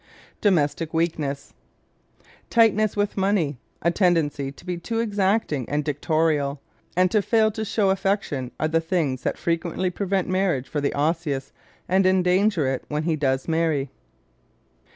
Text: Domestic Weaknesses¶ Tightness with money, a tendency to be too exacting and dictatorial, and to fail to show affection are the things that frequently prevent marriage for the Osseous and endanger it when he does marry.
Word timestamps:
Domestic 0.41 0.95
Weaknesses¶ 0.95 1.53
Tightness 2.49 2.97
with 2.97 3.15
money, 3.17 3.59
a 3.83 3.91
tendency 3.91 4.51
to 4.51 4.65
be 4.65 4.75
too 4.75 4.99
exacting 4.99 5.69
and 5.69 5.85
dictatorial, 5.85 6.59
and 6.97 7.11
to 7.11 7.21
fail 7.21 7.51
to 7.51 7.63
show 7.63 7.91
affection 7.91 8.49
are 8.59 8.67
the 8.67 8.81
things 8.81 9.21
that 9.21 9.37
frequently 9.37 9.91
prevent 9.91 10.27
marriage 10.27 10.67
for 10.67 10.81
the 10.81 10.95
Osseous 10.95 11.51
and 11.87 12.07
endanger 12.07 12.65
it 12.65 12.83
when 12.87 13.03
he 13.03 13.15
does 13.15 13.47
marry. 13.47 13.91